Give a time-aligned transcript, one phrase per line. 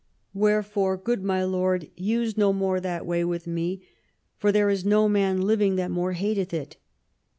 [0.33, 3.83] Wherefore, good my lord, use no more that way with me,
[4.35, 6.77] for there is no man living that more hateth it."